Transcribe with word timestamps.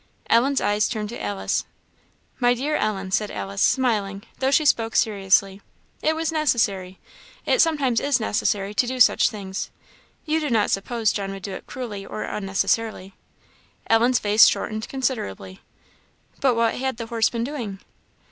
Ellen's 0.31 0.59
eyes 0.59 0.89
turned 0.89 1.09
to 1.09 1.21
Alice. 1.21 1.63
"My 2.39 2.55
dear 2.55 2.75
Ellen," 2.75 3.11
said 3.11 3.29
Alice, 3.29 3.61
smiling, 3.61 4.23
though 4.39 4.49
she 4.49 4.65
spoke 4.65 4.95
seriously 4.95 5.61
"it 6.01 6.15
was 6.15 6.31
necessary; 6.31 6.97
it 7.45 7.61
sometimes 7.61 7.99
is 7.99 8.19
necessary 8.19 8.73
to 8.73 8.87
do 8.87 8.99
such 8.99 9.29
things. 9.29 9.69
You 10.25 10.39
do 10.39 10.49
not 10.49 10.71
suppose 10.71 11.13
John 11.13 11.31
would 11.33 11.43
do 11.43 11.51
it 11.53 11.67
cruelly 11.67 12.03
or 12.03 12.23
unnecessarily?" 12.23 13.13
Ellen's 13.91 14.17
face 14.17 14.47
shortened 14.47 14.89
considerably. 14.89 15.61
"But 16.39 16.55
what 16.55 16.73
had 16.73 16.97
the 16.97 17.05
horse 17.05 17.29
been 17.29 17.43
doing?" 17.43 17.77